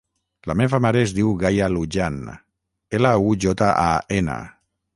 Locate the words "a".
3.87-3.93